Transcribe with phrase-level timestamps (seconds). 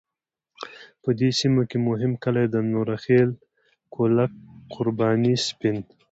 [1.01, 3.29] په دې سیمه کې مهم کلی د نوره خیل،
[3.93, 4.31] کولک،
[4.73, 5.77] قرباني، سپین.